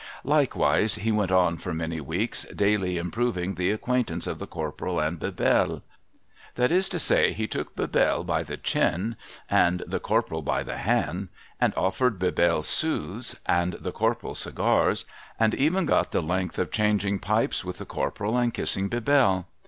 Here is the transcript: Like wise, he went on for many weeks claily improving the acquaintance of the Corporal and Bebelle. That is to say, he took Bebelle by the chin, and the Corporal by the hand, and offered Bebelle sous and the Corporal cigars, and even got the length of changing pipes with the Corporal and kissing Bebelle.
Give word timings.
Like 0.23 0.55
wise, 0.55 0.95
he 0.95 1.11
went 1.11 1.31
on 1.31 1.57
for 1.57 1.75
many 1.75 2.01
weeks 2.01 2.47
claily 2.55 2.97
improving 2.97 3.53
the 3.53 3.69
acquaintance 3.69 4.25
of 4.25 4.39
the 4.39 4.47
Corporal 4.47 4.99
and 4.99 5.19
Bebelle. 5.19 5.83
That 6.55 6.71
is 6.71 6.89
to 6.89 6.97
say, 6.97 7.33
he 7.33 7.45
took 7.45 7.75
Bebelle 7.75 8.23
by 8.25 8.41
the 8.41 8.57
chin, 8.57 9.15
and 9.47 9.83
the 9.85 9.99
Corporal 9.99 10.41
by 10.41 10.63
the 10.63 10.77
hand, 10.77 11.27
and 11.59 11.71
offered 11.77 12.17
Bebelle 12.17 12.63
sous 12.63 13.35
and 13.45 13.73
the 13.73 13.91
Corporal 13.91 14.33
cigars, 14.33 15.05
and 15.39 15.53
even 15.53 15.85
got 15.85 16.11
the 16.11 16.21
length 16.23 16.57
of 16.57 16.71
changing 16.71 17.19
pipes 17.19 17.63
with 17.63 17.77
the 17.77 17.85
Corporal 17.85 18.37
and 18.39 18.51
kissing 18.55 18.89
Bebelle. 18.89 19.45